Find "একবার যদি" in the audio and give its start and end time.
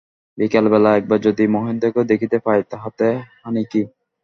0.95-1.43